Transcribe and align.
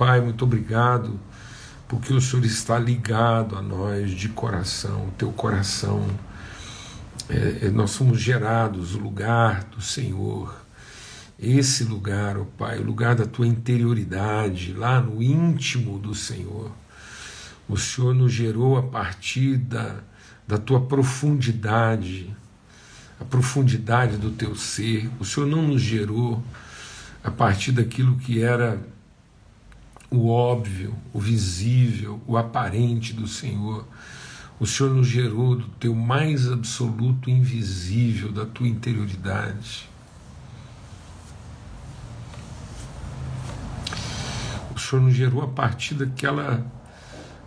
Pai, 0.00 0.18
muito 0.18 0.46
obrigado, 0.46 1.20
porque 1.86 2.14
o 2.14 2.22
Senhor 2.22 2.46
está 2.46 2.78
ligado 2.78 3.54
a 3.54 3.60
nós 3.60 4.12
de 4.12 4.30
coração, 4.30 5.08
o 5.08 5.10
teu 5.10 5.30
coração. 5.30 6.08
É, 7.28 7.66
é 7.66 7.70
nós 7.70 7.90
somos 7.90 8.18
gerados, 8.18 8.94
o 8.94 8.98
lugar 8.98 9.64
do 9.64 9.82
Senhor, 9.82 10.56
esse 11.38 11.84
lugar, 11.84 12.38
ó 12.38 12.40
oh 12.40 12.44
Pai, 12.46 12.78
o 12.78 12.82
lugar 12.82 13.14
da 13.14 13.26
tua 13.26 13.46
interioridade, 13.46 14.72
lá 14.72 15.02
no 15.02 15.22
íntimo 15.22 15.98
do 15.98 16.14
Senhor. 16.14 16.72
O 17.68 17.76
Senhor 17.76 18.14
nos 18.14 18.32
gerou 18.32 18.78
a 18.78 18.82
partir 18.82 19.58
da, 19.58 19.96
da 20.48 20.56
tua 20.56 20.80
profundidade, 20.80 22.34
a 23.20 23.24
profundidade 23.26 24.16
do 24.16 24.30
teu 24.30 24.56
ser. 24.56 25.10
O 25.20 25.26
Senhor 25.26 25.46
não 25.46 25.60
nos 25.60 25.82
gerou 25.82 26.42
a 27.22 27.30
partir 27.30 27.72
daquilo 27.72 28.16
que 28.16 28.42
era 28.42 28.80
o 30.10 30.28
óbvio, 30.28 30.94
o 31.12 31.20
visível, 31.20 32.20
o 32.26 32.36
aparente 32.36 33.12
do 33.12 33.28
Senhor. 33.28 33.86
O 34.58 34.66
Senhor 34.66 34.92
nos 34.92 35.06
gerou 35.06 35.56
do 35.56 35.68
teu 35.78 35.94
mais 35.94 36.50
absoluto 36.50 37.30
invisível, 37.30 38.32
da 38.32 38.44
tua 38.44 38.66
interioridade. 38.66 39.88
O 44.74 44.78
Senhor 44.78 45.02
nos 45.02 45.14
gerou 45.14 45.42
a 45.42 45.48
partir 45.48 45.94
daquela, 45.94 46.66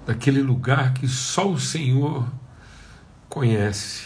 daquele 0.08 0.42
lugar 0.42 0.94
que 0.94 1.08
só 1.08 1.50
o 1.50 1.60
Senhor 1.60 2.26
conhece. 3.28 4.06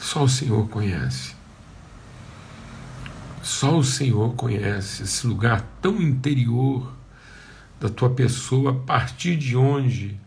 Só 0.00 0.24
o 0.24 0.28
Senhor 0.28 0.66
conhece. 0.68 1.35
Só 3.46 3.78
o 3.78 3.84
Senhor 3.84 4.34
conhece 4.34 5.04
esse 5.04 5.24
lugar 5.24 5.62
tão 5.80 6.02
interior 6.02 6.92
da 7.80 7.88
tua 7.88 8.10
pessoa, 8.10 8.72
a 8.72 8.74
partir 8.74 9.36
de 9.36 9.56
onde 9.56 10.18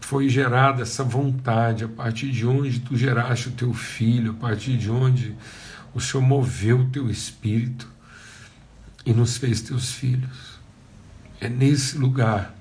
foi 0.00 0.28
gerada 0.28 0.82
essa 0.82 1.04
vontade, 1.04 1.84
a 1.84 1.88
partir 1.88 2.28
de 2.32 2.44
onde 2.44 2.80
tu 2.80 2.96
geraste 2.96 3.50
o 3.50 3.52
teu 3.52 3.72
filho, 3.72 4.32
a 4.32 4.34
partir 4.34 4.76
de 4.76 4.90
onde 4.90 5.36
o 5.94 6.00
Senhor 6.00 6.26
moveu 6.26 6.80
o 6.80 6.90
teu 6.90 7.08
espírito 7.08 7.88
e 9.06 9.12
nos 9.12 9.36
fez 9.36 9.62
teus 9.62 9.92
filhos. 9.92 10.58
É 11.40 11.48
nesse 11.48 11.98
lugar, 11.98 12.52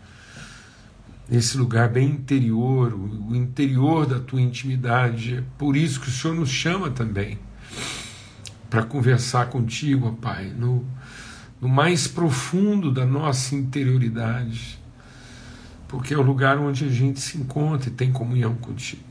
nesse 1.27 1.57
lugar 1.57 1.89
bem 1.89 2.09
interior, 2.09 2.93
o 2.93 3.35
interior 3.35 4.05
da 4.05 4.19
tua 4.19 4.39
intimidade, 4.39 5.37
é 5.37 5.43
por 5.57 5.75
isso 5.75 5.99
que 5.99 6.09
o 6.09 6.11
Senhor 6.11 6.35
nos 6.35 6.49
chama 6.49 6.91
também 6.91 7.39
para 8.71 8.83
conversar 8.83 9.47
contigo, 9.47 10.13
Pai, 10.13 10.45
no, 10.45 10.85
no 11.59 11.67
mais 11.67 12.07
profundo 12.07 12.89
da 12.89 13.05
nossa 13.05 13.53
interioridade, 13.53 14.79
porque 15.89 16.13
é 16.13 16.17
o 16.17 16.21
lugar 16.21 16.57
onde 16.57 16.85
a 16.85 16.89
gente 16.89 17.19
se 17.19 17.37
encontra 17.37 17.89
e 17.89 17.91
tem 17.91 18.13
comunhão 18.13 18.55
contigo. 18.55 19.03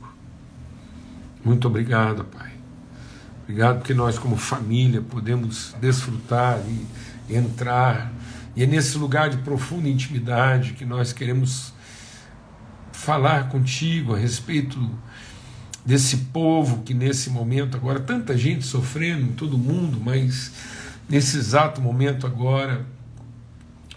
Muito 1.44 1.68
obrigado, 1.68 2.24
Pai. 2.24 2.52
Obrigado 3.42 3.80
porque 3.80 3.92
nós, 3.92 4.18
como 4.18 4.34
família, 4.34 5.02
podemos 5.02 5.76
desfrutar 5.78 6.58
e 7.28 7.36
entrar. 7.36 8.10
E 8.56 8.62
é 8.62 8.66
nesse 8.66 8.96
lugar 8.96 9.28
de 9.28 9.36
profunda 9.38 9.88
intimidade 9.88 10.72
que 10.72 10.86
nós 10.86 11.12
queremos 11.12 11.74
falar 12.92 13.50
contigo 13.50 14.14
a 14.14 14.18
respeito 14.18 14.78
desse 15.90 16.18
povo 16.18 16.84
que 16.84 16.94
nesse 16.94 17.30
momento 17.30 17.76
agora, 17.76 17.98
tanta 17.98 18.38
gente 18.38 18.64
sofrendo 18.64 19.22
em 19.22 19.32
todo 19.32 19.58
mundo, 19.58 20.00
mas 20.00 20.52
nesse 21.08 21.36
exato 21.36 21.80
momento 21.80 22.28
agora, 22.28 22.86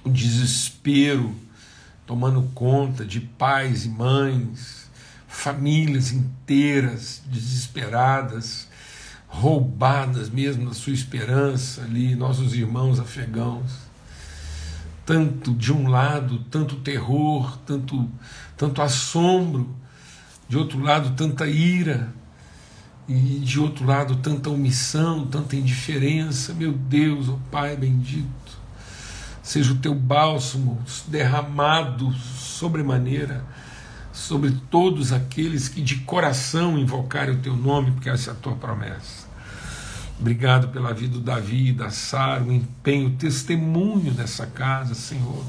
o 0.04 0.10
desespero 0.10 1.36
tomando 2.04 2.42
conta 2.56 3.06
de 3.06 3.20
pais 3.20 3.86
e 3.86 3.90
mães, 3.90 4.90
famílias 5.28 6.12
inteiras 6.12 7.22
desesperadas, 7.28 8.68
roubadas 9.28 10.32
mesmo 10.32 10.68
da 10.68 10.74
sua 10.74 10.94
esperança 10.94 11.84
ali, 11.84 12.16
nossos 12.16 12.56
irmãos 12.56 13.00
afegãos. 13.00 13.72
Tanto 15.06 15.54
de 15.54 15.72
um 15.72 15.88
lado, 15.88 16.40
tanto 16.50 16.78
terror, 16.78 17.56
tanto, 17.68 18.10
tanto 18.58 18.82
assombro, 18.82 19.83
de 20.54 20.58
outro 20.60 20.80
lado, 20.80 21.16
tanta 21.16 21.48
ira, 21.48 22.14
e 23.10 23.40
de 23.40 23.60
outro 23.60 23.88
lado, 23.88 24.18
tanta 24.18 24.52
omissão, 24.52 25.26
tanta 25.26 25.56
indiferença. 25.56 26.54
Meu 26.54 26.72
Deus, 26.72 27.28
ó 27.28 27.32
oh 27.34 27.40
Pai 27.50 27.76
bendito, 27.76 28.30
seja 29.42 29.72
o 29.72 29.78
teu 29.78 29.96
bálsamo 29.96 30.80
derramado 31.08 32.14
sobremaneira 32.14 33.44
sobre 34.12 34.52
todos 34.70 35.12
aqueles 35.12 35.68
que 35.68 35.82
de 35.82 36.02
coração 36.02 36.78
invocarem 36.78 37.34
o 37.34 37.40
teu 37.40 37.56
nome, 37.56 37.90
porque 37.90 38.12
essa 38.12 38.30
é 38.30 38.34
a 38.34 38.36
tua 38.36 38.54
promessa. 38.54 39.28
Obrigado 40.20 40.68
pela 40.68 40.94
vida 40.94 41.14
do 41.14 41.20
Davi 41.20 41.74
da 41.74 41.90
Sara, 41.90 42.44
o 42.44 42.54
empenho, 42.54 43.08
o 43.08 43.14
testemunho 43.14 44.12
dessa 44.12 44.46
casa, 44.46 44.94
Senhor, 44.94 45.44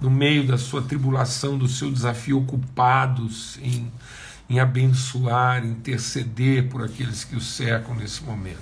no 0.00 0.10
meio 0.10 0.46
da 0.46 0.56
sua 0.56 0.80
tribulação, 0.80 1.58
do 1.58 1.68
seu 1.68 1.92
desafio, 1.92 2.38
ocupados 2.38 3.58
em 3.62 3.92
em 4.52 4.60
abençoar, 4.60 5.64
interceder 5.64 6.68
por 6.68 6.84
aqueles 6.84 7.24
que 7.24 7.34
o 7.34 7.40
cercam 7.40 7.94
nesse 7.94 8.22
momento. 8.22 8.58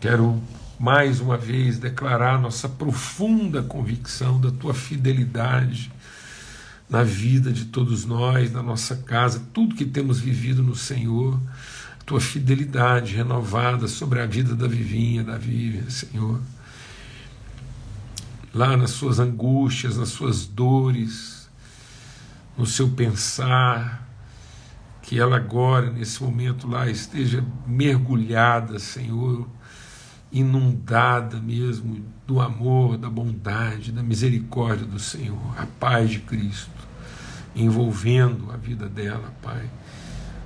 Quero 0.00 0.42
mais 0.80 1.20
uma 1.20 1.36
vez 1.36 1.78
declarar 1.78 2.40
nossa 2.40 2.66
profunda 2.66 3.62
convicção 3.62 4.40
da 4.40 4.50
tua 4.50 4.72
fidelidade 4.72 5.92
na 6.88 7.02
vida 7.02 7.52
de 7.52 7.66
todos 7.66 8.06
nós, 8.06 8.50
na 8.50 8.62
nossa 8.62 8.96
casa, 8.96 9.42
tudo 9.52 9.74
que 9.74 9.84
temos 9.84 10.18
vivido 10.18 10.62
no 10.62 10.74
Senhor, 10.74 11.38
tua 12.06 12.22
fidelidade 12.22 13.14
renovada 13.14 13.86
sobre 13.86 14.18
a 14.18 14.24
vida 14.26 14.54
da 14.54 14.66
Vivinha, 14.66 15.22
da 15.22 15.36
Vivian, 15.36 15.90
Senhor. 15.90 16.40
Lá 18.54 18.78
nas 18.78 18.92
suas 18.92 19.18
angústias, 19.18 19.98
nas 19.98 20.08
suas 20.08 20.46
dores, 20.46 21.33
no 22.56 22.66
seu 22.66 22.88
pensar, 22.90 24.04
que 25.02 25.20
ela 25.20 25.36
agora, 25.36 25.90
nesse 25.90 26.22
momento 26.22 26.66
lá, 26.66 26.88
esteja 26.88 27.44
mergulhada, 27.66 28.78
Senhor, 28.78 29.46
inundada 30.32 31.38
mesmo 31.40 32.02
do 32.26 32.40
amor, 32.40 32.96
da 32.96 33.10
bondade, 33.10 33.92
da 33.92 34.02
misericórdia 34.02 34.86
do 34.86 34.98
Senhor, 34.98 35.54
a 35.58 35.66
paz 35.78 36.10
de 36.10 36.20
Cristo, 36.20 36.70
envolvendo 37.54 38.50
a 38.50 38.56
vida 38.56 38.88
dela, 38.88 39.32
Pai. 39.42 39.68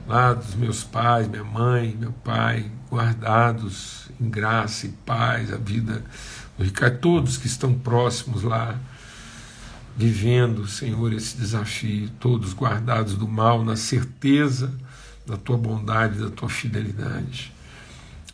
Lá 0.06 0.34
dos 0.34 0.54
meus 0.54 0.82
pais, 0.82 1.28
minha 1.28 1.44
mãe, 1.44 1.94
meu 1.98 2.12
pai, 2.12 2.70
guardados 2.90 4.08
em 4.18 4.28
graça 4.28 4.86
e 4.86 4.90
paz, 4.90 5.52
a 5.52 5.56
vida 5.56 6.02
do 6.56 6.64
Ricardo, 6.64 6.98
todos 6.98 7.36
que 7.36 7.46
estão 7.46 7.74
próximos 7.74 8.42
lá 8.42 8.78
vivendo, 9.98 10.64
Senhor, 10.68 11.12
esse 11.12 11.36
desafio, 11.36 12.08
todos 12.20 12.54
guardados 12.54 13.14
do 13.14 13.26
mal, 13.26 13.64
na 13.64 13.74
certeza 13.74 14.72
da 15.26 15.36
tua 15.36 15.58
bondade, 15.58 16.20
da 16.20 16.30
tua 16.30 16.48
fidelidade. 16.48 17.52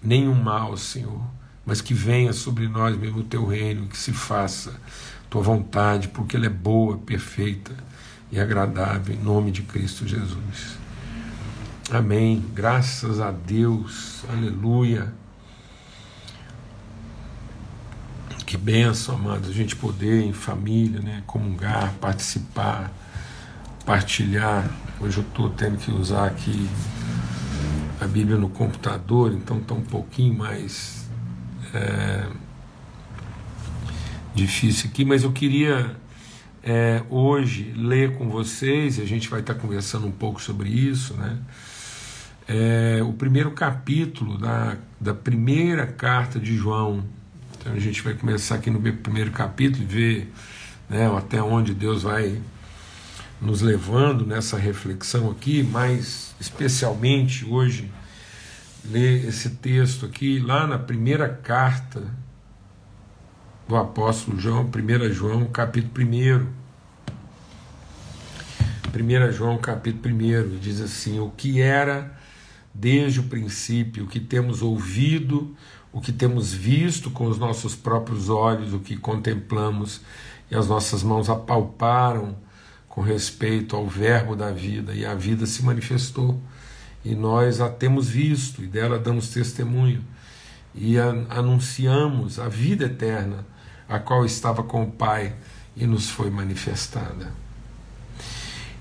Nenhum 0.03 0.35
mal, 0.35 0.77
Senhor, 0.77 1.23
mas 1.65 1.81
que 1.81 1.95
venha 1.95 2.35
sobre 2.35 2.69
nós 2.69 2.95
mesmo 2.99 3.21
o 3.21 3.25
teu 3.25 3.47
reino, 3.47 3.89
que 3.89 3.97
se 3.97 4.13
faça 4.13 4.79
tua 5.31 5.43
vontade, 5.43 6.09
porque 6.09 6.37
ela 6.37 6.45
é 6.45 6.51
boa, 6.51 6.99
perfeita 6.99 7.73
e 8.31 8.39
agradável, 8.39 9.15
em 9.15 9.19
nome 9.19 9.51
de 9.51 9.63
Cristo 9.63 10.07
Jesus. 10.07 10.77
Amém. 11.91 12.45
Graças 12.53 13.21
a 13.21 13.31
Deus. 13.31 14.23
Aleluia. 14.31 15.24
Que 18.55 18.59
benção, 18.59 19.17
amados, 19.17 19.49
a 19.49 19.53
gente 19.53 19.75
poder 19.75 20.23
em 20.23 20.33
família, 20.33 21.01
né, 21.01 21.25
comungar, 21.27 21.93
participar, 21.95 22.89
partilhar. 23.85 24.71
Hoje 25.01 25.19
eu 25.19 25.25
estou 25.25 25.51
tendo 25.51 25.77
que 25.77 25.91
usar 25.91 26.27
aqui 26.27 26.71
a 28.01 28.07
Bíblia 28.07 28.39
no 28.39 28.49
computador, 28.49 29.33
então 29.33 29.59
está 29.59 29.75
um 29.75 29.83
pouquinho 29.83 30.39
mais 30.39 31.11
é, 31.75 32.29
difícil 34.37 34.89
aqui, 34.89 35.05
mas 35.05 35.25
eu 35.25 35.33
queria 35.33 35.97
é, 36.63 37.03
hoje 37.11 37.75
ler 37.77 38.17
com 38.17 38.29
vocês, 38.29 38.99
e 38.99 39.03
a 39.03 39.05
gente 39.05 39.29
vai 39.29 39.41
estar 39.41 39.55
tá 39.55 39.61
conversando 39.61 40.07
um 40.07 40.13
pouco 40.13 40.41
sobre 40.41 40.69
isso, 40.69 41.15
né? 41.15 41.39
É, 42.47 43.01
o 43.03 43.13
primeiro 43.15 43.51
capítulo 43.51 44.39
da, 44.39 44.77
da 45.01 45.13
primeira 45.13 45.89
carta 45.89 46.39
de 46.39 46.55
João. 46.57 47.03
Então 47.65 47.73
a 47.73 47.79
gente 47.79 48.03
vai 48.03 48.13
começar 48.13 48.57
aqui 48.57 48.69
no 48.69 48.79
primeiro 48.79 49.31
capítulo 49.31 49.85
e 49.85 49.87
ver 49.87 50.33
né, 50.87 51.07
até 51.17 51.43
onde 51.43 51.73
Deus 51.73 52.03
vai 52.03 52.39
nos 53.41 53.63
levando 53.63 54.27
nessa 54.27 54.59
reflexão 54.59 55.31
aqui, 55.31 55.63
mas 55.63 56.35
especialmente 56.39 57.43
hoje 57.47 57.91
ler 58.85 59.25
esse 59.25 59.49
texto 59.49 60.05
aqui 60.05 60.41
lá 60.41 60.67
na 60.67 60.79
primeira 60.79 61.27
carta 61.27 62.03
do 63.67 63.77
apóstolo 63.77 64.39
João, 64.39 64.67
1 64.67 65.11
João, 65.15 65.47
capítulo 65.47 66.07
1. 66.07 66.47
1 68.95 69.33
João, 69.33 69.57
capítulo 69.57 70.15
1, 70.15 70.59
diz 70.59 70.83
assim: 70.83 71.19
O 71.19 71.31
que 71.31 71.63
era 71.63 72.15
desde 72.75 73.21
o 73.21 73.23
princípio, 73.23 74.05
o 74.05 74.07
que 74.07 74.21
temos 74.21 74.61
ouvido, 74.61 75.57
o 75.95 76.01
que 76.01 76.13
temos 76.13 76.53
visto 76.53 77.11
com 77.11 77.27
os 77.27 77.39
nossos 77.39 77.75
próprios 77.75 78.29
olhos, 78.29 78.75
o 78.75 78.81
que 78.81 78.97
contemplamos 78.97 80.01
e 80.51 80.55
as 80.55 80.67
nossas 80.69 81.03
mãos 81.03 81.31
apalparam 81.31 82.37
com 82.89 83.01
respeito 83.01 83.75
ao 83.75 83.87
Verbo 83.89 84.37
da 84.37 84.51
vida, 84.51 84.93
e 84.93 85.07
a 85.07 85.15
vida 85.15 85.47
se 85.47 85.65
manifestou, 85.65 86.39
e 87.05 87.15
nós 87.15 87.61
a 87.61 87.69
temos 87.69 88.09
visto, 88.09 88.63
e 88.63 88.67
dela 88.67 88.99
damos 88.99 89.31
testemunho, 89.31 90.05
e 90.75 90.99
a, 90.99 91.11
anunciamos 91.31 92.39
a 92.39 92.49
vida 92.49 92.85
eterna 92.85 93.47
a 93.89 93.99
qual 93.99 94.25
estava 94.25 94.63
com 94.63 94.83
o 94.83 94.91
Pai 94.91 95.35
e 95.77 95.87
nos 95.87 96.11
foi 96.11 96.31
manifestada. 96.31 97.33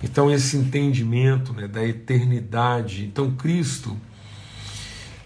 Então, 0.01 0.29
esse 0.29 0.57
entendimento 0.57 1.53
né, 1.53 1.67
da 1.67 1.85
eternidade. 1.85 3.05
Então, 3.05 3.31
Cristo, 3.31 3.95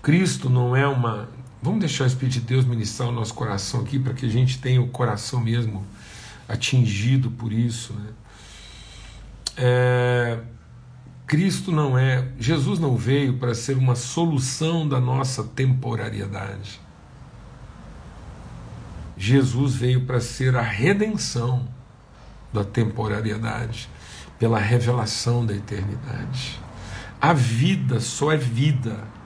Cristo 0.04 0.50
não 0.50 0.75
é 0.75 0.88
uma. 0.88 1.30
Vamos 1.68 1.81
deixar 1.81 2.06
o 2.06 2.08
Espírito 2.08 2.36
de 2.36 2.40
Deus 2.40 2.64
ministrar 2.64 3.10
o 3.10 3.12
nosso 3.12 3.34
coração 3.34 3.81
aqui, 3.81 4.00
para 4.00 4.14
que 4.14 4.25
a 4.25 4.30
gente 4.30 4.58
tenha 4.58 4.81
o 4.81 4.88
coração 4.88 5.42
mesmo 5.42 5.86
atingido 6.48 7.30
por 7.30 7.52
isso. 7.52 7.92
Né? 7.92 8.10
É, 9.58 10.40
Cristo 11.25 11.69
não 11.69 11.98
é. 11.98 12.25
Jesus 12.40 12.80
não 12.80 12.96
veio 12.96 13.34
para 13.34 13.54
ser 13.54 13.75
uma 13.75 13.96
solução 13.96 14.88
da 14.88 14.98
nossa 15.02 15.44
temporariedade. 15.44 16.80
Jesus 19.18 19.75
veio 19.75 20.06
para 20.06 20.22
ser 20.22 20.56
a 20.56 20.62
redenção 20.62 21.68
da 22.54 22.64
temporariedade, 22.64 23.90
pela 24.40 24.58
revelação 24.58 25.46
da 25.46 25.54
eternidade. 25.54 26.62
A 27.19 27.34
vida 27.34 28.00
só 28.00 28.31
é 28.31 28.38
vida, 28.38 29.17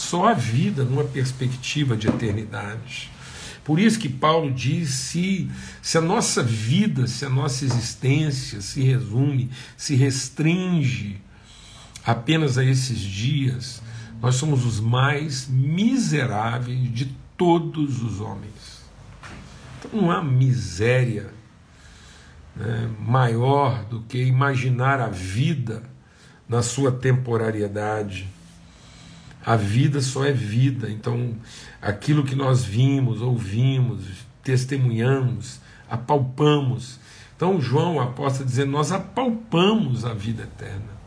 só 0.00 0.28
a 0.28 0.32
vida 0.32 0.84
numa 0.84 1.04
perspectiva 1.04 1.96
de 1.96 2.08
eternidade. 2.08 3.10
Por 3.64 3.78
isso 3.78 3.98
que 3.98 4.08
Paulo 4.08 4.50
diz: 4.50 4.90
se, 4.90 5.50
se 5.82 5.98
a 5.98 6.00
nossa 6.00 6.42
vida, 6.42 7.06
se 7.06 7.24
a 7.24 7.28
nossa 7.28 7.64
existência 7.64 8.60
se 8.60 8.82
resume, 8.82 9.50
se 9.76 9.94
restringe 9.94 11.20
apenas 12.04 12.56
a 12.56 12.64
esses 12.64 12.98
dias, 12.98 13.82
nós 14.22 14.36
somos 14.36 14.64
os 14.64 14.80
mais 14.80 15.48
miseráveis 15.48 16.92
de 16.94 17.14
todos 17.36 18.02
os 18.02 18.20
homens. 18.20 18.82
Então 19.78 20.00
não 20.00 20.10
há 20.10 20.22
miséria 20.22 21.30
né, 22.56 22.90
maior 22.98 23.84
do 23.84 24.00
que 24.00 24.22
imaginar 24.22 25.00
a 25.00 25.08
vida 25.08 25.82
na 26.48 26.62
sua 26.62 26.90
temporariedade. 26.90 28.28
A 29.48 29.56
vida 29.56 30.02
só 30.02 30.26
é 30.26 30.30
vida, 30.30 30.90
então 30.90 31.34
aquilo 31.80 32.22
que 32.22 32.34
nós 32.34 32.62
vimos, 32.62 33.22
ouvimos, 33.22 34.04
testemunhamos, 34.42 35.58
apalpamos. 35.88 37.00
Então 37.34 37.58
João, 37.58 37.96
o 37.96 38.00
apóstolo, 38.00 38.44
dizendo: 38.44 38.72
Nós 38.72 38.92
apalpamos 38.92 40.04
a 40.04 40.12
vida 40.12 40.42
eterna. 40.42 40.98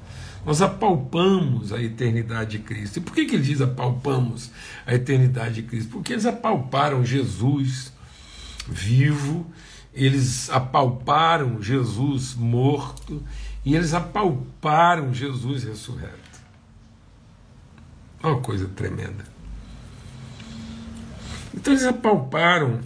Nós 0.44 0.60
apalpamos 0.60 1.72
a 1.72 1.80
eternidade 1.80 2.58
de 2.58 2.64
Cristo. 2.64 2.98
E 2.98 3.02
por 3.02 3.14
que, 3.14 3.26
que 3.26 3.36
ele 3.36 3.44
diz 3.44 3.62
apalpamos 3.62 4.50
a 4.88 4.96
eternidade 4.96 5.62
de 5.62 5.62
Cristo? 5.62 5.92
Porque 5.92 6.12
eles 6.12 6.26
apalparam 6.26 7.06
Jesus 7.06 7.94
vivo, 8.68 9.46
eles 9.94 10.50
apalparam 10.50 11.62
Jesus 11.62 12.34
morto 12.34 13.22
e 13.64 13.76
eles 13.76 13.94
apalparam 13.94 15.14
Jesus 15.14 15.64
ressurreto. 15.64 16.31
Uma 18.24 18.40
coisa 18.40 18.68
tremenda. 18.68 19.26
Então 21.54 21.74
eles 21.74 21.86
apalparam 21.86 22.80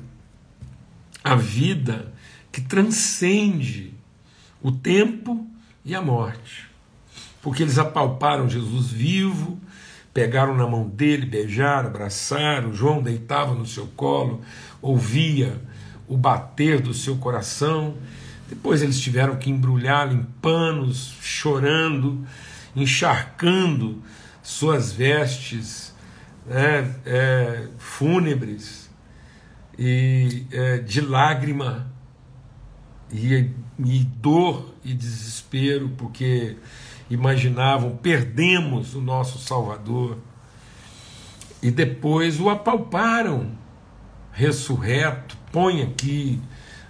a 1.24 1.36
vida 1.36 2.14
que 2.52 2.62
transcende 2.62 3.94
o 4.62 4.72
tempo 4.72 5.46
e 5.84 5.94
a 5.94 6.02
morte. 6.02 6.70
Porque 7.42 7.62
eles 7.62 7.78
apalparam 7.78 8.50
Jesus 8.50 8.88
vivo, 8.88 9.60
pegaram 10.14 10.56
na 10.56 10.66
mão 10.66 10.88
dele, 10.88 11.26
beijaram, 11.26 11.90
abraçaram, 11.90 12.74
João 12.74 13.04
deitava 13.04 13.54
no 13.54 13.66
seu 13.66 13.88
colo, 13.88 14.42
ouvia 14.82 15.62
o 16.08 16.16
bater 16.16 16.80
do 16.80 16.94
seu 16.94 17.18
coração. 17.18 17.96
Depois 18.48 18.82
eles 18.82 19.00
tiveram 19.00 19.36
que 19.36 19.50
embrulhá-lo 19.50 20.14
em 20.14 20.24
panos, 20.42 21.14
chorando, 21.22 22.26
encharcando 22.76 24.02
suas 24.46 24.92
vestes 24.92 25.92
né, 26.46 26.94
é, 27.04 27.68
fúnebres 27.80 28.92
e 29.78 30.46
é, 30.52 30.78
de 30.78 31.02
lágrima 31.02 31.92
e, 33.12 33.50
e 33.80 34.04
dor 34.04 34.76
e 34.84 34.94
desespero, 34.94 35.90
porque 35.98 36.58
imaginavam 37.10 37.98
perdemos 37.98 38.94
o 38.94 39.02
nosso 39.02 39.40
Salvador. 39.40 40.20
E 41.60 41.72
depois 41.72 42.40
o 42.40 42.48
apalparam 42.48 43.58
ressurreto, 44.32 45.36
põe 45.52 45.82
aqui, 45.82 46.40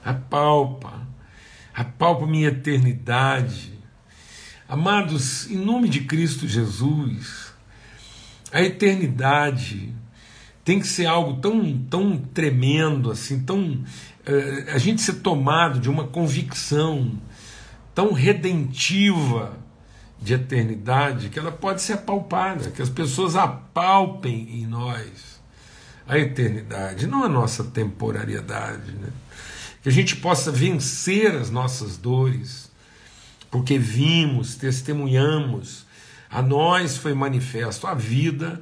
apalpa, 0.04 1.08
apalpa 1.74 2.28
minha 2.28 2.50
eternidade. 2.50 3.80
Amados, 4.68 5.50
em 5.50 5.58
nome 5.58 5.88
de 5.88 6.02
Cristo 6.02 6.48
Jesus, 6.48 7.45
a 8.52 8.62
eternidade 8.62 9.94
tem 10.64 10.80
que 10.80 10.88
ser 10.88 11.06
algo 11.06 11.40
tão, 11.40 11.78
tão 11.90 12.18
tremendo, 12.18 13.12
assim, 13.12 13.44
tão. 13.44 13.60
Uh, 13.62 14.74
a 14.74 14.78
gente 14.80 15.02
ser 15.02 15.16
tomado 15.16 15.80
de 15.80 15.90
uma 15.90 16.08
convicção 16.08 17.12
tão 17.94 18.12
redentiva 18.12 19.58
de 20.20 20.34
eternidade 20.34 21.30
que 21.30 21.38
ela 21.38 21.52
pode 21.52 21.82
ser 21.82 21.94
apalpada, 21.94 22.72
que 22.72 22.82
as 22.82 22.90
pessoas 22.90 23.36
apalpem 23.36 24.60
em 24.60 24.66
nós 24.66 25.36
a 26.08 26.18
eternidade, 26.18 27.08
não 27.08 27.24
a 27.24 27.30
nossa 27.30 27.64
temporariedade. 27.64 28.92
Né? 28.92 29.10
Que 29.84 29.90
a 29.90 29.92
gente 29.92 30.16
possa 30.16 30.52
vencer 30.52 31.36
as 31.36 31.50
nossas 31.50 31.98
dores, 31.98 32.72
porque 33.52 33.78
vimos, 33.78 34.56
testemunhamos, 34.56 35.85
a 36.36 36.42
nós 36.42 36.98
foi 36.98 37.14
manifesto 37.14 37.88
a 37.88 37.94
vida 37.94 38.62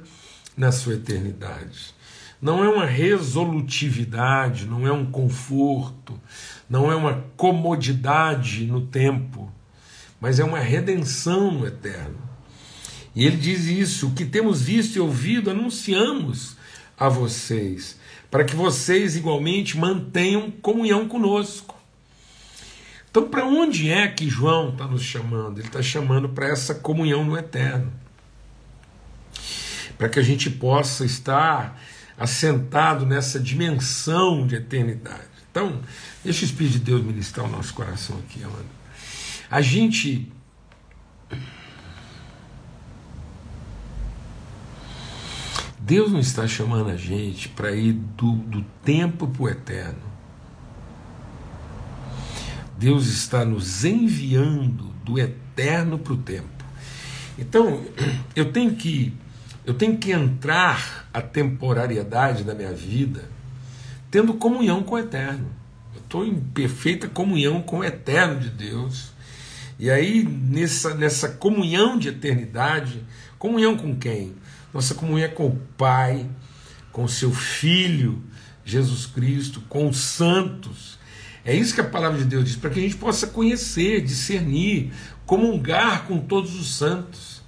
na 0.56 0.70
sua 0.70 0.94
eternidade. 0.94 1.92
Não 2.40 2.62
é 2.62 2.68
uma 2.68 2.86
resolutividade, 2.86 4.64
não 4.64 4.86
é 4.86 4.92
um 4.92 5.04
conforto, 5.04 6.20
não 6.70 6.92
é 6.92 6.94
uma 6.94 7.24
comodidade 7.36 8.64
no 8.66 8.82
tempo, 8.82 9.52
mas 10.20 10.38
é 10.38 10.44
uma 10.44 10.60
redenção 10.60 11.50
no 11.50 11.66
eterno. 11.66 12.18
E 13.12 13.26
ele 13.26 13.38
diz 13.38 13.64
isso: 13.64 14.06
o 14.06 14.12
que 14.12 14.24
temos 14.24 14.62
visto 14.62 14.94
e 14.94 15.00
ouvido, 15.00 15.50
anunciamos 15.50 16.56
a 16.96 17.08
vocês, 17.08 17.98
para 18.30 18.44
que 18.44 18.54
vocês 18.54 19.16
igualmente 19.16 19.76
mantenham 19.76 20.48
comunhão 20.48 21.08
conosco. 21.08 21.73
Então, 23.14 23.28
para 23.28 23.46
onde 23.46 23.88
é 23.88 24.08
que 24.08 24.28
João 24.28 24.70
está 24.70 24.88
nos 24.88 25.04
chamando? 25.04 25.60
Ele 25.60 25.68
está 25.68 25.80
chamando 25.80 26.28
para 26.28 26.48
essa 26.48 26.74
comunhão 26.74 27.24
no 27.24 27.38
eterno. 27.38 27.92
Para 29.96 30.08
que 30.08 30.18
a 30.18 30.22
gente 30.22 30.50
possa 30.50 31.04
estar 31.04 31.80
assentado 32.18 33.06
nessa 33.06 33.38
dimensão 33.38 34.44
de 34.44 34.56
eternidade. 34.56 35.28
Então, 35.48 35.80
deixa 36.24 36.42
o 36.42 36.44
Espírito 36.44 36.72
de 36.72 36.78
Deus 36.80 37.04
ministrar 37.04 37.46
o 37.46 37.48
nosso 37.48 37.72
coração 37.72 38.18
aqui, 38.18 38.42
amado. 38.42 38.66
A 39.48 39.60
gente 39.60 40.32
Deus 45.78 46.10
não 46.10 46.18
está 46.18 46.48
chamando 46.48 46.90
a 46.90 46.96
gente 46.96 47.48
para 47.48 47.70
ir 47.70 47.92
do, 47.92 48.32
do 48.32 48.62
tempo 48.82 49.28
para 49.28 49.42
o 49.44 49.48
eterno. 49.48 50.13
Deus 52.84 53.06
está 53.06 53.46
nos 53.46 53.82
enviando 53.82 54.92
do 55.02 55.18
eterno 55.18 55.98
para 55.98 56.12
o 56.12 56.18
tempo. 56.18 56.64
Então, 57.38 57.82
eu 58.36 58.52
tenho 58.52 58.74
que 58.74 59.10
eu 59.64 59.72
tenho 59.72 59.96
que 59.96 60.12
entrar 60.12 61.08
a 61.10 61.22
temporariedade 61.22 62.44
da 62.44 62.54
minha 62.54 62.74
vida 62.74 63.26
tendo 64.10 64.34
comunhão 64.34 64.82
com 64.82 64.96
o 64.96 64.98
eterno. 64.98 65.46
Eu 65.94 66.00
estou 66.02 66.26
em 66.26 66.38
perfeita 66.38 67.08
comunhão 67.08 67.62
com 67.62 67.78
o 67.78 67.84
eterno 67.84 68.38
de 68.38 68.50
Deus. 68.50 69.12
E 69.78 69.90
aí, 69.90 70.22
nessa, 70.22 70.94
nessa 70.94 71.30
comunhão 71.30 71.98
de 71.98 72.08
eternidade, 72.08 73.02
comunhão 73.38 73.78
com 73.78 73.96
quem? 73.96 74.34
Nossa 74.74 74.94
comunhão 74.94 75.24
é 75.24 75.28
com 75.28 75.46
o 75.46 75.58
Pai, 75.78 76.28
com 76.92 77.04
o 77.04 77.08
seu 77.08 77.32
Filho 77.32 78.22
Jesus 78.62 79.06
Cristo, 79.06 79.62
com 79.70 79.88
os 79.88 79.96
santos. 79.96 80.98
É 81.44 81.54
isso 81.54 81.74
que 81.74 81.80
a 81.80 81.84
palavra 81.84 82.18
de 82.18 82.24
Deus 82.24 82.44
diz, 82.44 82.56
para 82.56 82.70
que 82.70 82.78
a 82.78 82.82
gente 82.82 82.96
possa 82.96 83.26
conhecer, 83.26 84.00
discernir, 84.00 84.92
comungar 85.26 86.04
com 86.06 86.18
todos 86.18 86.58
os 86.58 86.76
santos. 86.76 87.42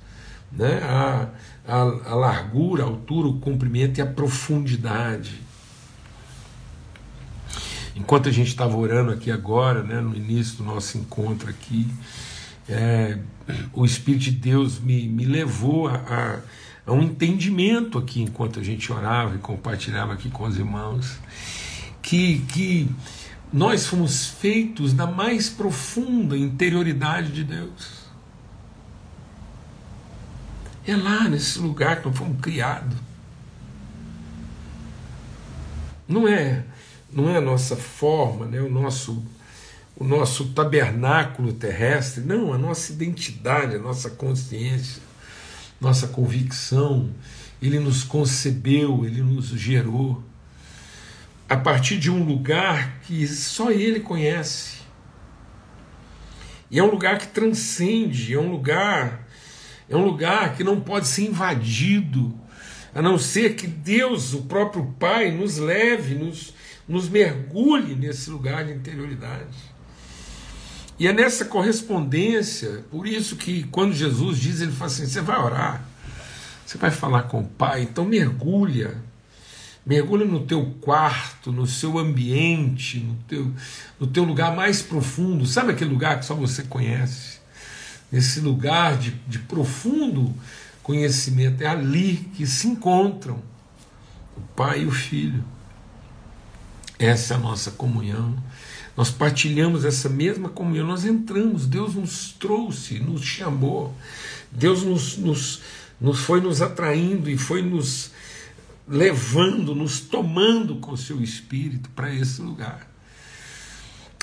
Né? 0.52 0.80
A, 0.82 1.28
a, 1.66 1.80
a 1.80 2.14
largura, 2.14 2.84
a 2.84 2.86
altura, 2.86 3.28
o 3.28 3.40
comprimento 3.40 3.98
e 3.98 4.02
a 4.02 4.06
profundidade. 4.06 5.40
Enquanto 7.96 8.28
a 8.28 8.32
gente 8.32 8.48
estava 8.48 8.76
orando 8.76 9.10
aqui 9.10 9.30
agora, 9.30 9.82
né, 9.82 10.00
no 10.00 10.14
início 10.14 10.58
do 10.58 10.64
nosso 10.64 10.98
encontro 10.98 11.48
aqui, 11.48 11.88
é, 12.68 13.18
o 13.72 13.84
Espírito 13.84 14.24
de 14.24 14.32
Deus 14.32 14.78
me, 14.78 15.08
me 15.08 15.24
levou 15.24 15.88
a, 15.88 15.94
a, 15.94 16.38
a, 16.86 16.92
um 16.92 17.02
entendimento 17.02 17.96
aqui 17.96 18.22
enquanto 18.22 18.60
a 18.60 18.62
gente 18.62 18.92
orava 18.92 19.34
e 19.34 19.38
compartilhava 19.38 20.12
aqui 20.12 20.28
com 20.28 20.44
os 20.44 20.58
irmãos, 20.58 21.18
que, 22.02 22.40
que 22.48 22.90
nós 23.52 23.86
fomos 23.86 24.26
feitos 24.26 24.92
na 24.92 25.06
mais 25.06 25.48
profunda 25.48 26.36
interioridade 26.36 27.32
de 27.32 27.44
Deus. 27.44 28.06
É 30.86 30.96
lá 30.96 31.28
nesse 31.28 31.58
lugar 31.58 32.00
que 32.00 32.08
nós 32.08 32.16
fomos 32.16 32.40
criados. 32.40 32.96
Não 36.08 36.28
é 36.28 36.64
não 37.16 37.30
é 37.30 37.38
a 37.38 37.40
nossa 37.40 37.76
forma, 37.76 38.44
né, 38.44 38.60
o, 38.60 38.68
nosso, 38.68 39.24
o 39.96 40.04
nosso 40.04 40.48
tabernáculo 40.48 41.52
terrestre, 41.52 42.22
não, 42.22 42.52
a 42.52 42.58
nossa 42.58 42.92
identidade, 42.92 43.76
a 43.76 43.78
nossa 43.78 44.10
consciência, 44.10 45.02
nossa 45.80 46.08
convicção. 46.08 47.08
Ele 47.62 47.80
nos 47.80 48.04
concebeu, 48.04 49.06
ele 49.06 49.22
nos 49.22 49.46
gerou 49.46 50.22
a 51.48 51.56
partir 51.56 51.98
de 51.98 52.10
um 52.10 52.24
lugar 52.24 53.00
que 53.02 53.26
só 53.26 53.70
ele 53.70 54.00
conhece. 54.00 54.78
E 56.70 56.78
é 56.78 56.82
um 56.82 56.90
lugar 56.90 57.18
que 57.18 57.28
transcende, 57.28 58.34
é 58.34 58.38
um 58.38 58.50
lugar, 58.50 59.26
é 59.88 59.96
um 59.96 60.04
lugar 60.04 60.56
que 60.56 60.64
não 60.64 60.80
pode 60.80 61.06
ser 61.06 61.26
invadido, 61.26 62.38
a 62.92 63.00
não 63.00 63.18
ser 63.18 63.54
que 63.54 63.66
Deus, 63.66 64.34
o 64.34 64.42
próprio 64.42 64.94
Pai, 64.98 65.30
nos 65.30 65.58
leve, 65.58 66.14
nos, 66.16 66.52
nos 66.88 67.08
mergulhe 67.08 67.94
nesse 67.94 68.30
lugar 68.30 68.64
de 68.64 68.72
interioridade. 68.72 69.76
E 70.98 71.06
é 71.06 71.12
nessa 71.12 71.44
correspondência, 71.44 72.84
por 72.90 73.06
isso 73.06 73.36
que 73.36 73.64
quando 73.64 73.92
Jesus 73.92 74.38
diz, 74.38 74.60
ele 74.60 74.72
fala 74.72 74.90
assim: 74.90 75.06
você 75.06 75.20
vai 75.20 75.38
orar, 75.38 75.84
você 76.64 76.78
vai 76.78 76.90
falar 76.90 77.24
com 77.24 77.40
o 77.40 77.46
Pai, 77.46 77.82
então 77.82 78.04
mergulha, 78.04 78.96
mergulha 79.86 80.24
no 80.24 80.40
teu 80.40 80.74
quarto, 80.80 81.52
no 81.52 81.64
seu 81.64 81.96
ambiente, 81.96 82.98
no 82.98 83.14
teu, 83.28 83.52
no 84.00 84.06
teu 84.08 84.24
lugar 84.24 84.54
mais 84.54 84.82
profundo, 84.82 85.46
sabe 85.46 85.70
aquele 85.70 85.90
lugar 85.90 86.18
que 86.18 86.26
só 86.26 86.34
você 86.34 86.64
conhece? 86.64 87.38
Nesse 88.10 88.40
lugar 88.40 88.98
de, 88.98 89.12
de 89.28 89.38
profundo 89.38 90.34
conhecimento, 90.82 91.62
é 91.62 91.68
ali 91.68 92.28
que 92.34 92.44
se 92.46 92.66
encontram 92.66 93.40
o 94.36 94.40
Pai 94.56 94.82
e 94.82 94.86
o 94.86 94.90
Filho. 94.90 95.44
Essa 96.98 97.34
é 97.34 97.36
a 97.36 97.40
nossa 97.40 97.70
comunhão. 97.70 98.36
Nós 98.96 99.10
partilhamos 99.10 99.84
essa 99.84 100.08
mesma 100.08 100.48
comunhão, 100.48 100.86
nós 100.86 101.04
entramos, 101.04 101.66
Deus 101.66 101.94
nos 101.94 102.32
trouxe, 102.32 102.98
nos 102.98 103.22
chamou, 103.22 103.94
Deus 104.50 104.82
nos, 104.82 105.16
nos, 105.18 105.60
nos 106.00 106.20
foi 106.20 106.40
nos 106.40 106.62
atraindo 106.62 107.28
e 107.28 107.36
foi 107.36 107.62
nos 107.62 108.10
levando, 108.88 109.74
nos 109.74 110.00
tomando 110.00 110.76
com 110.76 110.92
o 110.92 110.96
seu 110.96 111.20
espírito 111.22 111.90
para 111.90 112.14
esse 112.14 112.40
lugar. 112.40 112.88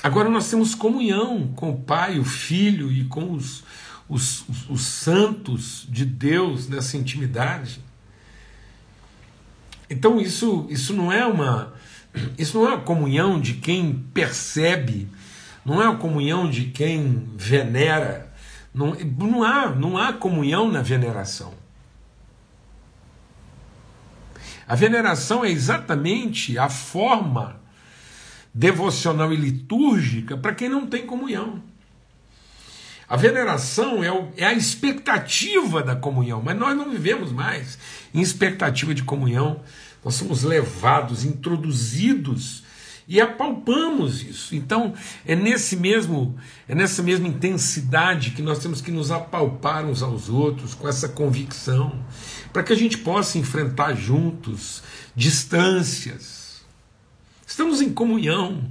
Agora 0.02 0.28
nós 0.28 0.50
temos 0.50 0.74
comunhão 0.74 1.48
com 1.54 1.70
o 1.70 1.80
Pai, 1.80 2.18
o 2.18 2.24
Filho 2.24 2.92
e 2.92 3.04
com 3.04 3.32
os, 3.32 3.64
os, 4.08 4.48
os, 4.48 4.70
os 4.70 4.80
santos 4.82 5.86
de 5.88 6.04
Deus 6.04 6.68
nessa 6.68 6.96
intimidade. 6.96 7.80
Então 9.88 10.20
isso, 10.20 10.66
isso 10.70 10.92
não 10.92 11.12
é 11.12 11.26
uma 11.26 11.72
isso 12.38 12.58
não 12.58 12.72
é 12.72 12.76
comunhão 12.76 13.40
de 13.40 13.54
quem 13.54 13.92
percebe, 14.14 15.08
não 15.64 15.82
é 15.82 15.86
a 15.86 15.96
comunhão 15.96 16.48
de 16.48 16.66
quem 16.66 17.28
venera. 17.36 18.32
Não, 18.72 18.94
não, 18.94 19.42
há, 19.42 19.70
não 19.70 19.96
há 19.96 20.12
comunhão 20.12 20.70
na 20.70 20.82
veneração. 20.82 21.52
A 24.66 24.74
veneração 24.74 25.44
é 25.44 25.50
exatamente 25.50 26.58
a 26.58 26.68
forma 26.68 27.60
devocional 28.52 29.32
e 29.32 29.36
litúrgica 29.36 30.36
para 30.36 30.54
quem 30.54 30.68
não 30.68 30.86
tem 30.86 31.06
comunhão. 31.06 31.62
A 33.08 33.16
veneração 33.16 34.02
é, 34.02 34.10
o, 34.10 34.32
é, 34.36 34.46
a 34.46 34.52
expectativa 34.54 35.82
da 35.82 35.94
comunhão, 35.94 36.40
mas 36.42 36.56
nós 36.56 36.76
não 36.76 36.90
vivemos 36.90 37.30
mais 37.30 37.78
em 38.14 38.20
expectativa 38.20 38.94
de 38.94 39.02
comunhão. 39.02 39.60
Nós 40.02 40.14
somos 40.14 40.42
levados, 40.42 41.24
introduzidos 41.24 42.62
e 43.06 43.20
apalpamos 43.20 44.22
isso. 44.22 44.54
Então, 44.56 44.94
é 45.26 45.36
nesse 45.36 45.76
mesmo, 45.76 46.36
é 46.68 46.74
nessa 46.74 47.02
mesma 47.02 47.28
intensidade 47.28 48.30
que 48.30 48.42
nós 48.42 48.58
temos 48.58 48.80
que 48.80 48.90
nos 48.90 49.10
apalpar 49.10 49.84
uns 49.84 50.02
aos 50.02 50.28
outros 50.28 50.74
com 50.74 50.88
essa 50.88 51.08
convicção, 51.08 52.04
para 52.52 52.62
que 52.62 52.72
a 52.72 52.76
gente 52.76 52.98
possa 52.98 53.38
enfrentar 53.38 53.94
juntos 53.94 54.82
distâncias. 55.14 56.64
Estamos 57.46 57.80
em 57.80 57.92
comunhão, 57.92 58.64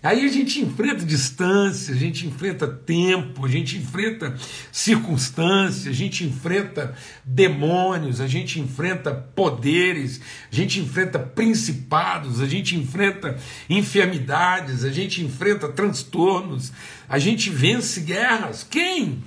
Aí 0.00 0.24
a 0.24 0.28
gente 0.28 0.60
enfrenta 0.60 1.04
distância, 1.04 1.92
a 1.92 1.96
gente 1.96 2.24
enfrenta 2.24 2.68
tempo, 2.68 3.44
a 3.44 3.48
gente 3.48 3.76
enfrenta 3.76 4.36
circunstâncias, 4.70 5.88
a 5.88 5.92
gente 5.92 6.24
enfrenta 6.24 6.94
demônios, 7.24 8.20
a 8.20 8.28
gente 8.28 8.60
enfrenta 8.60 9.12
poderes, 9.12 10.20
a 10.52 10.54
gente 10.54 10.78
enfrenta 10.78 11.18
principados, 11.18 12.40
a 12.40 12.46
gente 12.46 12.76
enfrenta 12.76 13.36
enfermidades, 13.68 14.84
a 14.84 14.90
gente 14.90 15.24
enfrenta 15.24 15.68
transtornos, 15.68 16.72
a 17.08 17.18
gente 17.18 17.50
vence 17.50 18.00
guerras. 18.00 18.62
Quem? 18.62 19.24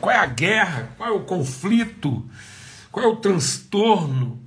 Qual 0.00 0.12
é 0.12 0.18
a 0.18 0.26
guerra? 0.26 0.92
Qual 0.96 1.08
é 1.08 1.12
o 1.12 1.20
conflito? 1.20 2.28
Qual 2.90 3.06
é 3.06 3.08
o 3.08 3.16
transtorno? 3.16 4.42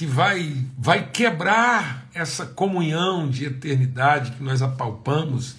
que 0.00 0.06
vai, 0.06 0.56
vai 0.78 1.10
quebrar 1.10 1.99
essa 2.12 2.46
comunhão 2.46 3.28
de 3.28 3.44
eternidade 3.44 4.32
que 4.32 4.42
nós 4.42 4.62
apalpamos 4.62 5.56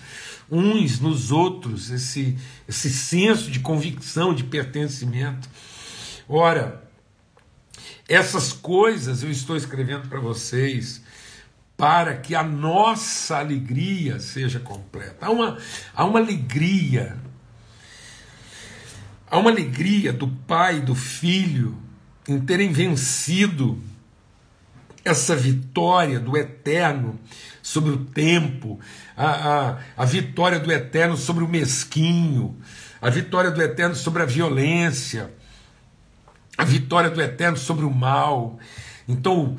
uns 0.50 1.00
nos 1.00 1.32
outros, 1.32 1.90
esse, 1.90 2.38
esse 2.68 2.90
senso 2.90 3.50
de 3.50 3.60
convicção, 3.62 4.34
de 4.34 4.44
pertencimento. 4.44 5.50
Ora, 6.28 6.84
essas 8.08 8.52
coisas 8.52 9.24
eu 9.24 9.32
estou 9.32 9.56
escrevendo 9.56 10.10
para 10.10 10.20
vocês 10.20 11.02
para 11.78 12.16
que 12.18 12.36
a 12.36 12.44
nossa 12.44 13.38
alegria 13.38 14.20
seja 14.20 14.60
completa. 14.60 15.26
Há 15.26 15.32
uma, 15.32 15.58
há 15.96 16.06
uma 16.06 16.20
alegria, 16.20 17.18
há 19.26 19.40
uma 19.40 19.50
alegria 19.50 20.12
do 20.14 20.28
Pai 20.28 20.82
do 20.82 20.94
Filho 20.94 21.76
em 22.28 22.40
terem 22.40 22.72
vencido 22.72 23.82
essa 25.04 25.36
vitória 25.36 26.20
do 26.20 26.38
eterno 26.38 27.20
sobre 27.62 27.92
o 27.92 28.06
tempo, 28.06 28.80
a, 29.16 29.28
a, 29.28 29.78
a 29.98 30.06
vitória 30.06 30.60
do 30.60 30.72
eterno 30.72 31.18
sobre 31.18 31.44
o 31.44 31.48
mesquinho, 31.48 32.58
a 33.02 33.10
vitória 33.10 33.52
do 33.52 33.62
eterno 33.62 33.96
sobre 33.96 34.22
a 34.22 34.26
violência, 34.26 35.32
a 36.58 36.64
vitória 36.64 37.10
do 37.10 37.22
eterno 37.22 37.58
sobre 37.58 37.86
o 37.86 37.92
mal. 37.92 38.60
Então, 39.08 39.58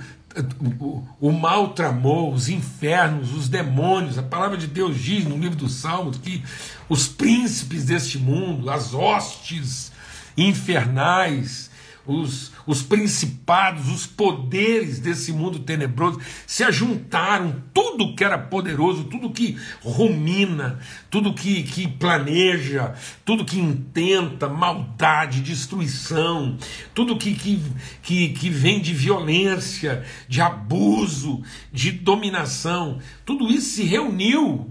o, 1.20 1.32
mal 1.32 1.74
tramou, 1.74 2.32
os 2.32 2.48
infernos, 2.48 3.32
os 3.34 3.48
demônios. 3.48 4.18
A 4.18 4.22
palavra 4.22 4.56
de 4.56 4.66
Deus 4.66 4.98
diz 4.98 5.24
no 5.24 5.36
livro 5.36 5.56
dos 5.56 5.74
Salmos 5.74 6.16
que 6.18 6.42
os 6.88 7.08
príncipes 7.08 7.84
deste 7.84 8.18
mundo, 8.18 8.70
as 8.70 8.94
hostes 8.94 9.92
infernais, 10.36 11.70
os, 12.06 12.52
os 12.66 12.82
principados, 12.82 13.88
os 13.88 14.06
poderes 14.06 14.98
desse 14.98 15.32
mundo 15.32 15.60
tenebroso 15.60 16.20
se 16.46 16.64
ajuntaram, 16.64 17.62
tudo 17.72 18.14
que 18.16 18.24
era 18.24 18.36
poderoso, 18.36 19.04
tudo 19.04 19.30
que 19.30 19.56
rumina, 19.80 20.80
tudo 21.08 21.32
que, 21.32 21.62
que 21.62 21.86
planeja, 21.86 22.94
tudo 23.24 23.44
que 23.44 23.58
intenta 23.58 24.48
maldade, 24.48 25.40
destruição, 25.40 26.56
tudo 26.92 27.16
que, 27.16 27.34
que, 27.34 27.62
que, 28.02 28.28
que 28.30 28.50
vem 28.50 28.80
de 28.80 28.92
violência, 28.92 30.04
de 30.28 30.40
abuso, 30.40 31.42
de 31.72 31.92
dominação, 31.92 32.98
tudo 33.24 33.48
isso 33.48 33.76
se 33.76 33.84
reuniu. 33.84 34.68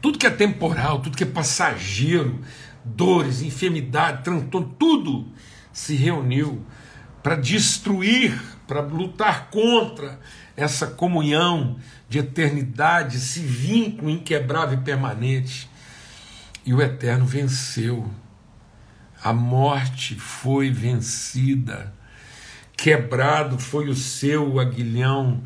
Tudo 0.00 0.18
que 0.18 0.26
é 0.26 0.30
temporal, 0.30 1.00
tudo 1.00 1.16
que 1.16 1.24
é 1.24 1.26
passageiro, 1.26 2.40
dores, 2.84 3.42
enfermidade, 3.42 4.24
transtorno, 4.24 4.74
tudo 4.78 5.26
se 5.72 5.94
reuniu 5.94 6.64
para 7.22 7.36
destruir 7.36 8.40
para 8.68 8.82
lutar 8.82 9.48
contra 9.50 10.20
essa 10.54 10.86
comunhão 10.86 11.78
de 12.08 12.18
eternidade, 12.18 13.16
esse 13.16 13.40
vínculo 13.40 14.10
inquebrável 14.10 14.78
e 14.78 14.82
permanente. 14.82 15.70
E 16.66 16.74
o 16.74 16.82
Eterno 16.82 17.24
venceu. 17.24 18.10
A 19.24 19.32
morte 19.32 20.14
foi 20.14 20.70
vencida. 20.70 21.94
Quebrado 22.76 23.58
foi 23.58 23.88
o 23.88 23.94
seu 23.94 24.60
aguilhão. 24.60 25.42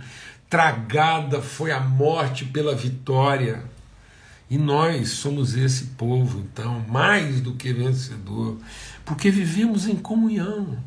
Tragada 0.50 1.40
foi 1.40 1.70
a 1.70 1.80
morte 1.80 2.44
pela 2.44 2.74
vitória. 2.74 3.64
E 4.52 4.58
nós 4.58 5.12
somos 5.12 5.56
esse 5.56 5.84
povo, 5.96 6.40
então, 6.40 6.84
mais 6.86 7.40
do 7.40 7.54
que 7.54 7.72
vencedor, 7.72 8.58
porque 9.02 9.30
vivemos 9.30 9.88
em 9.88 9.96
comunhão. 9.96 10.78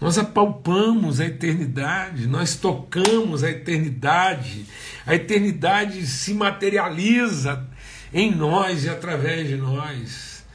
Nós 0.00 0.16
apalpamos 0.16 1.20
a 1.20 1.26
eternidade, 1.26 2.26
nós 2.26 2.56
tocamos 2.56 3.44
a 3.44 3.50
eternidade, 3.50 4.64
a 5.04 5.14
eternidade 5.14 6.06
se 6.06 6.32
materializa 6.32 7.68
em 8.10 8.34
nós 8.34 8.84
e 8.84 8.88
através 8.88 9.46
de 9.46 9.56
nós. 9.56 10.46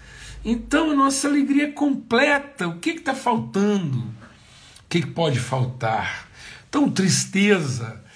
Então 0.43 0.89
a 0.89 0.95
nossa 0.95 1.27
alegria 1.27 1.65
é 1.65 1.71
completa. 1.71 2.67
O 2.67 2.79
que 2.79 2.89
está 2.89 3.13
faltando? 3.13 3.99
O 3.99 4.89
que, 4.89 5.01
que 5.01 5.11
pode 5.11 5.39
faltar? 5.39 6.29
Então, 6.67 6.89
tristeza 6.89 8.06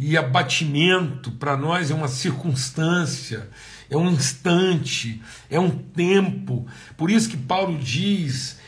e 0.00 0.16
abatimento 0.16 1.32
para 1.32 1.56
nós 1.56 1.90
é 1.90 1.94
uma 1.94 2.06
circunstância, 2.06 3.50
é 3.90 3.96
um 3.96 4.08
instante, 4.08 5.20
é 5.50 5.58
um 5.58 5.70
tempo. 5.70 6.68
Por 6.96 7.10
isso 7.10 7.28
que 7.28 7.36
Paulo 7.36 7.76
diz: 7.76 8.60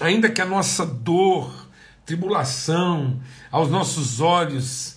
ainda 0.00 0.30
que 0.30 0.40
a 0.40 0.46
nossa 0.46 0.86
dor, 0.86 1.68
tribulação, 2.06 3.20
aos 3.50 3.70
nossos 3.70 4.18
olhos, 4.18 4.96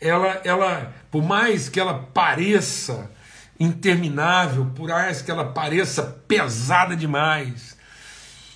ela, 0.00 0.40
ela, 0.44 0.94
por 1.10 1.24
mais 1.24 1.68
que 1.68 1.80
ela 1.80 1.94
pareça 1.94 3.10
interminável, 3.58 4.66
por 4.76 4.90
mais 4.90 5.22
que 5.22 5.30
ela 5.30 5.46
pareça 5.46 6.04
pesada 6.28 6.94
demais, 6.94 7.76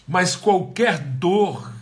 mas 0.07 0.37
qualquer 0.37 0.99
dor 0.99 1.76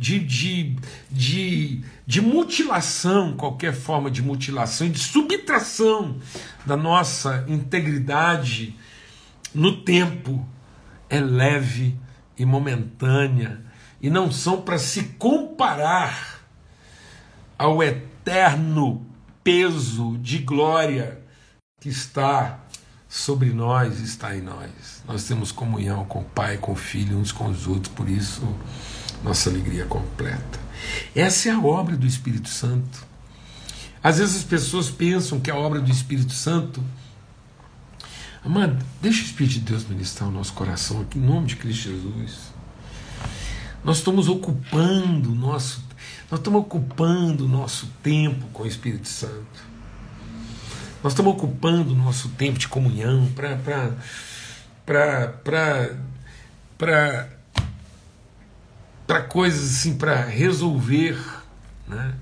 de, 0.00 0.18
de, 0.18 0.76
de, 1.10 1.84
de 2.06 2.22
mutilação, 2.22 3.36
qualquer 3.36 3.74
forma 3.74 4.10
de 4.10 4.22
mutilação 4.22 4.90
de 4.90 4.98
subtração 4.98 6.16
da 6.64 6.74
nossa 6.74 7.44
integridade 7.46 8.74
no 9.54 9.82
tempo 9.82 10.48
é 11.10 11.20
leve 11.20 11.94
e 12.38 12.46
momentânea 12.46 13.60
e 14.00 14.08
não 14.08 14.32
são 14.32 14.62
para 14.62 14.78
se 14.78 15.02
comparar 15.18 16.46
ao 17.58 17.82
eterno 17.82 19.06
peso 19.44 20.16
de 20.16 20.38
glória 20.38 21.20
que 21.78 21.90
está 21.90 22.60
sobre 23.06 23.50
nós, 23.50 24.00
está 24.00 24.34
em 24.34 24.40
nós. 24.40 25.02
Nós 25.06 25.24
temos 25.24 25.52
comunhão 25.52 26.06
com 26.06 26.20
o 26.20 26.24
Pai, 26.24 26.56
com 26.56 26.72
o 26.72 26.76
Filho, 26.76 27.18
uns 27.18 27.32
com 27.32 27.50
os 27.50 27.66
outros, 27.66 27.92
por 27.94 28.08
isso 28.08 28.42
nossa 29.22 29.50
alegria 29.50 29.84
completa. 29.84 30.58
Essa 31.14 31.48
é 31.48 31.52
a 31.52 31.60
obra 31.60 31.96
do 31.96 32.06
Espírito 32.06 32.48
Santo. 32.48 33.06
Às 34.02 34.18
vezes 34.18 34.36
as 34.36 34.44
pessoas 34.44 34.90
pensam 34.90 35.40
que 35.40 35.50
a 35.50 35.56
obra 35.56 35.80
do 35.80 35.90
Espírito 35.90 36.32
Santo. 36.32 36.82
Amado, 38.42 38.82
deixa 39.02 39.20
o 39.20 39.24
Espírito 39.26 39.54
de 39.54 39.60
Deus 39.60 39.86
ministrar 39.86 40.28
o 40.28 40.32
nosso 40.32 40.54
coração 40.54 41.02
aqui, 41.02 41.18
em 41.18 41.22
nome 41.22 41.46
de 41.46 41.56
Cristo 41.56 41.90
Jesus. 41.90 42.50
Nós 43.84 43.98
estamos 43.98 44.28
ocupando 44.28 45.32
o 45.32 45.34
nosso, 45.34 45.84
nós 46.30 46.40
estamos 46.40 46.60
ocupando 46.60 47.44
o 47.44 47.48
nosso 47.48 47.86
tempo 48.02 48.46
com 48.52 48.62
o 48.62 48.66
Espírito 48.66 49.08
Santo. 49.08 49.70
Nós 51.02 51.12
estamos 51.12 51.32
ocupando 51.32 51.92
o 51.92 51.96
nosso 51.96 52.28
tempo 52.30 52.58
de 52.58 52.68
comunhão 52.68 53.30
para 53.34 53.56
para 54.86 55.34
para 56.78 57.39
coisas 59.18 59.78
assim, 59.78 59.96
para 59.96 60.24
resolver 60.24 61.18
né? 61.88 62.14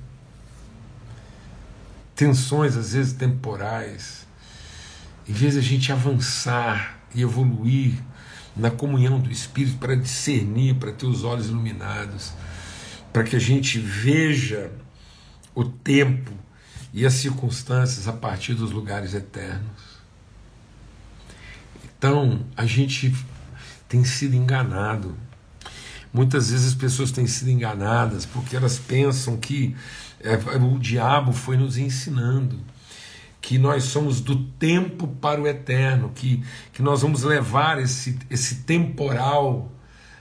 tensões, 2.15 2.77
às 2.77 2.95
vezes 2.95 3.13
temporais, 3.13 4.27
em 5.29 5.33
vez 5.33 5.53
de 5.55 5.59
a 5.59 5.63
gente 5.63 5.93
avançar 5.93 6.99
e 7.15 7.21
evoluir 7.21 7.95
na 8.57 8.71
comunhão 8.71 9.21
do 9.21 9.31
Espírito 9.31 9.77
para 9.77 9.95
discernir, 9.95 10.77
para 10.77 10.91
ter 10.91 11.07
os 11.07 11.23
olhos 11.23 11.49
iluminados, 11.49 12.33
para 13.13 13.23
que 13.23 13.37
a 13.37 13.39
gente 13.39 13.79
veja 13.79 14.73
o 15.55 15.65
tempo 15.65 16.33
e 16.93 17.05
as 17.05 17.15
circunstâncias 17.15 18.09
a 18.09 18.13
partir 18.13 18.55
dos 18.55 18.71
lugares 18.71 19.15
eternos. 19.15 19.99
Então, 21.85 22.47
a 22.57 22.65
gente 22.65 23.15
tem 23.89 24.05
sido 24.05 24.35
enganado 24.35 25.17
Muitas 26.13 26.51
vezes 26.51 26.69
as 26.69 26.75
pessoas 26.75 27.11
têm 27.11 27.27
sido 27.27 27.51
enganadas 27.51 28.25
porque 28.27 28.57
elas 28.57 28.79
pensam 28.79 29.37
que 29.37 29.77
é, 30.21 30.35
o 30.57 30.79
diabo 30.79 31.33
foi 31.33 31.57
nos 31.57 31.77
ensinando 31.77 32.59
que 33.41 33.57
nós 33.59 33.85
somos 33.85 34.21
do 34.21 34.37
tempo 34.45 35.07
para 35.07 35.41
o 35.41 35.47
eterno, 35.47 36.11
que, 36.15 36.43
que 36.73 36.83
nós 36.83 37.03
vamos 37.03 37.23
levar 37.23 37.81
esse, 37.81 38.19
esse 38.29 38.57
temporal 38.57 39.73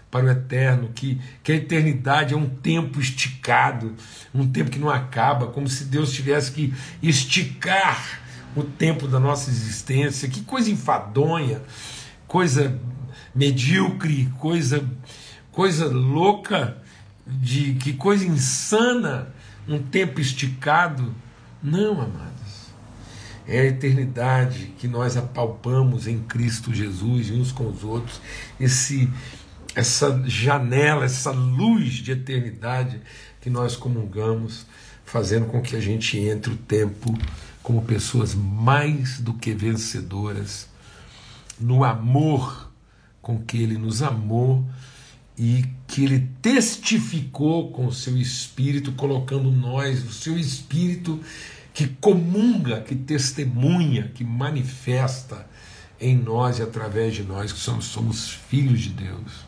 para 0.09 0.25
o 0.25 0.29
eterno, 0.29 0.89
que, 0.93 1.19
que 1.43 1.51
a 1.51 1.55
eternidade 1.55 2.33
é 2.33 2.37
um 2.37 2.47
tempo 2.47 2.99
esticado, 2.99 3.95
um 4.33 4.47
tempo 4.47 4.71
que 4.71 4.79
não 4.79 4.89
acaba, 4.89 5.47
como 5.47 5.67
se 5.67 5.85
Deus 5.85 6.13
tivesse 6.13 6.51
que 6.51 6.73
esticar 7.01 8.21
o 8.55 8.63
tempo 8.63 9.07
da 9.07 9.19
nossa 9.19 9.49
existência. 9.49 10.29
Que 10.29 10.41
coisa 10.41 10.71
enfadonha, 10.71 11.61
coisa 12.27 12.79
medíocre, 13.35 14.31
coisa 14.39 14.83
coisa 15.57 15.87
louca, 15.87 16.77
de 17.25 17.73
que 17.73 17.93
coisa 17.93 18.23
insana, 18.23 19.33
um 19.67 19.81
tempo 19.81 20.21
esticado. 20.21 21.15
Não, 21.63 21.93
amados. 21.93 22.67
É 23.47 23.61
a 23.61 23.65
eternidade 23.65 24.75
que 24.77 24.87
nós 24.87 25.17
apalpamos 25.17 26.05
em 26.05 26.19
Cristo 26.19 26.71
Jesus 26.71 27.29
e 27.29 27.33
uns 27.33 27.51
com 27.51 27.67
os 27.67 27.83
outros. 27.83 28.21
Esse 28.59 29.11
essa 29.73 30.21
janela, 30.27 31.05
essa 31.05 31.31
luz 31.31 31.93
de 31.93 32.11
eternidade 32.11 33.01
que 33.41 33.49
nós 33.49 33.75
comungamos, 33.75 34.63
fazendo 35.05 35.47
com 35.47 35.59
que 35.59 35.75
a 35.75 35.81
gente 35.81 36.19
entre 36.19 36.53
o 36.53 36.57
tempo 36.57 37.17
como 37.63 37.81
pessoas 37.81 38.35
mais 38.35 39.19
do 39.19 39.33
que 39.33 39.55
vencedoras, 39.55 40.69
no 41.59 41.83
amor 41.83 42.71
com 43.23 43.39
que 43.39 43.57
Ele 43.63 43.75
nos 43.75 44.03
amou 44.03 44.63
e 45.37 45.65
que 45.85 46.03
ele 46.03 46.29
testificou 46.41 47.71
com 47.71 47.85
o 47.85 47.93
seu 47.93 48.17
espírito, 48.17 48.91
colocando 48.93 49.51
nós, 49.51 50.03
o 50.03 50.11
seu 50.11 50.37
espírito 50.37 51.19
que 51.73 51.87
comunga, 51.87 52.81
que 52.81 52.95
testemunha, 52.95 54.11
que 54.13 54.23
manifesta 54.23 55.47
em 56.01 56.17
nós 56.17 56.57
e 56.57 56.63
através 56.63 57.13
de 57.13 57.23
nós, 57.23 57.51
que 57.51 57.59
somos, 57.59 57.85
somos 57.85 58.31
filhos 58.31 58.81
de 58.81 58.89
Deus. 58.89 59.45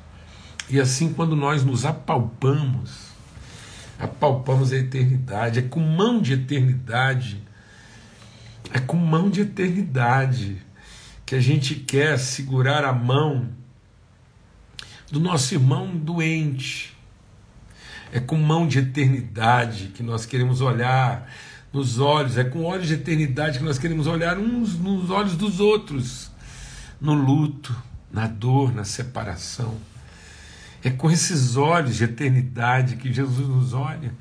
E 0.69 0.79
assim, 0.79 1.11
quando 1.11 1.35
nós 1.35 1.63
nos 1.63 1.85
apalpamos, 1.85 3.09
apalpamos 3.97 4.71
a 4.71 4.77
eternidade, 4.77 5.57
é 5.57 5.61
com 5.63 5.79
mão 5.79 6.21
de 6.21 6.33
eternidade, 6.33 7.41
é 8.71 8.79
com 8.79 8.97
mão 8.97 9.29
de 9.31 9.41
eternidade 9.41 10.57
que 11.25 11.33
a 11.33 11.39
gente 11.39 11.73
quer 11.73 12.19
segurar 12.19 12.85
a 12.85 12.93
mão 12.93 13.49
do 15.11 15.19
nosso 15.19 15.53
irmão 15.53 15.95
doente. 15.95 16.95
É 18.11 18.19
com 18.19 18.37
mão 18.37 18.67
de 18.67 18.79
eternidade 18.79 19.91
que 19.93 20.01
nós 20.01 20.25
queremos 20.25 20.61
olhar 20.61 21.29
nos 21.71 21.99
olhos, 21.99 22.37
é 22.37 22.43
com 22.43 22.63
olhos 22.63 22.87
de 22.87 22.95
eternidade 22.95 23.59
que 23.59 23.63
nós 23.63 23.77
queremos 23.77 24.07
olhar 24.07 24.37
uns 24.37 24.75
nos 24.75 25.09
olhos 25.11 25.35
dos 25.35 25.59
outros, 25.59 26.31
no 26.99 27.13
luto, 27.13 27.75
na 28.11 28.25
dor, 28.25 28.73
na 28.73 28.83
separação. 28.83 29.77
É 30.83 30.89
com 30.89 31.11
esses 31.11 31.55
olhos 31.55 31.97
de 31.97 32.05
eternidade 32.05 32.95
que 32.95 33.13
Jesus 33.13 33.47
nos 33.47 33.73
olha. 33.73 34.11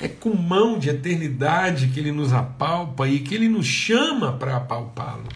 É 0.00 0.06
com 0.06 0.36
mão 0.36 0.78
de 0.78 0.90
eternidade 0.90 1.88
que 1.88 1.98
ele 1.98 2.12
nos 2.12 2.32
apalpa 2.32 3.08
e 3.08 3.18
que 3.20 3.34
ele 3.34 3.48
nos 3.48 3.66
chama 3.66 4.32
para 4.32 4.56
apalpá-lo. 4.56 5.28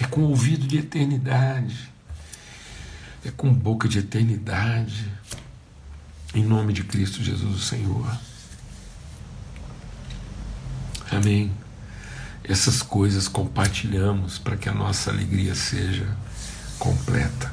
É 0.00 0.06
com 0.06 0.22
ouvido 0.22 0.66
de 0.66 0.78
eternidade 0.78 1.89
é 3.24 3.30
com 3.30 3.52
boca 3.52 3.88
de 3.88 3.98
eternidade, 3.98 5.10
em 6.34 6.44
nome 6.44 6.72
de 6.72 6.84
Cristo 6.84 7.22
Jesus, 7.22 7.56
o 7.56 7.58
Senhor. 7.58 8.18
Amém. 11.10 11.52
Essas 12.44 12.82
coisas 12.82 13.28
compartilhamos 13.28 14.38
para 14.38 14.56
que 14.56 14.68
a 14.68 14.74
nossa 14.74 15.10
alegria 15.10 15.54
seja 15.54 16.06
completa. 16.78 17.52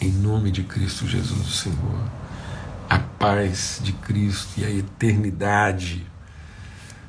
Em 0.00 0.10
nome 0.12 0.50
de 0.50 0.62
Cristo 0.62 1.06
Jesus, 1.06 1.46
o 1.46 1.50
Senhor. 1.50 2.10
a 2.88 2.98
paz 2.98 3.80
de 3.82 3.92
Cristo 3.92 4.60
e 4.60 4.64
a 4.64 4.70
eternidade 4.70 6.06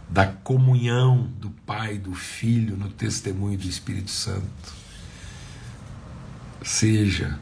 da 0.09 0.25
comunhão 0.25 1.29
do 1.39 1.49
Pai 1.49 1.97
do 1.97 2.13
Filho 2.13 2.75
no 2.75 2.89
testemunho 2.89 3.57
do 3.57 3.67
Espírito 3.67 4.11
Santo 4.11 4.73
seja 6.63 7.39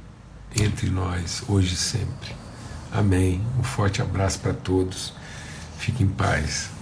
entre 0.56 0.90
nós 0.90 1.44
hoje 1.48 1.74
e 1.74 1.78
sempre. 1.78 2.36
Amém. 2.92 3.42
Um 3.60 3.64
forte 3.64 4.02
abraço 4.02 4.40
para 4.40 4.54
todos. 4.54 5.14
Fique 5.78 6.04
em 6.04 6.08
paz. 6.08 6.77